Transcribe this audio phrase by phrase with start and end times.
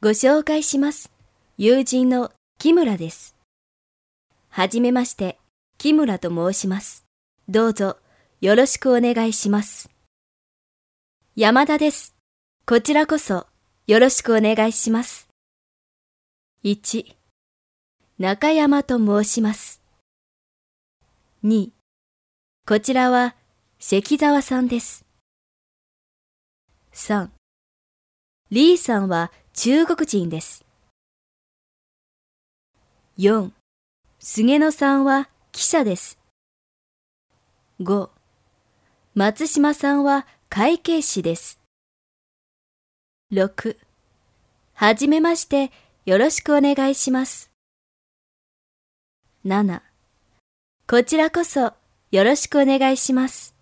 [0.00, 1.10] ご紹介します。
[1.56, 2.30] 友人の
[2.60, 3.34] 木村です。
[4.48, 5.40] はじめまして、
[5.76, 7.04] 木村と申します。
[7.48, 7.96] どうぞ
[8.40, 9.90] よろしくお願いします。
[11.34, 12.14] 山田です。
[12.64, 13.48] こちらこそ
[13.88, 15.26] よろしくお願いします。
[16.62, 17.16] 1、
[18.20, 19.82] 中山と申します。
[21.42, 21.70] 2、
[22.68, 23.34] こちらは
[23.80, 25.04] 関沢さんです。
[26.92, 27.30] 3、
[28.52, 30.64] リーさんは中国人です。
[33.18, 33.50] 4、
[34.20, 36.16] 菅野さんは記者です。
[37.80, 38.08] 5、
[39.16, 41.58] 松島さんは会計士です。
[43.32, 43.76] 6、
[44.74, 45.72] はじめまして
[46.06, 47.50] よろしくお願いします。
[49.44, 49.82] 7、
[50.86, 51.72] こちらこそ
[52.12, 53.57] よろしくお願いします。